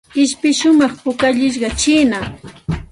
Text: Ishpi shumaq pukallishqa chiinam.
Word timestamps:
Ishpi 0.23 0.49
shumaq 0.59 0.93
pukallishqa 1.03 1.69
chiinam. 1.79 2.25